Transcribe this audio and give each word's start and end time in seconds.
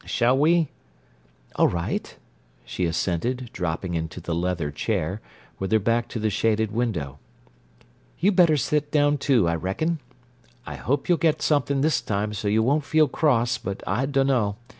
Shall 0.03 0.35
we—" 0.35 0.67
"All 1.57 1.67
right," 1.67 2.17
she 2.65 2.85
assented, 2.87 3.51
dropping 3.53 3.93
into 3.93 4.19
the 4.19 4.33
leather 4.33 4.71
chair, 4.71 5.21
with 5.59 5.71
her 5.71 5.77
back 5.77 6.07
to 6.07 6.19
the 6.19 6.31
shaded 6.31 6.71
window. 6.71 7.19
"You 8.17 8.31
better 8.31 8.57
set 8.57 8.89
down, 8.89 9.19
too, 9.19 9.47
I 9.47 9.53
reckon. 9.53 9.99
I 10.65 10.73
hope 10.73 11.07
you'll 11.07 11.19
get 11.19 11.43
something 11.43 11.81
this 11.81 12.01
time 12.01 12.33
so 12.33 12.47
you 12.47 12.63
won't 12.63 12.83
feel 12.83 13.07
cross, 13.07 13.59
but 13.59 13.83
I 13.85 14.07
dunno. 14.07 14.55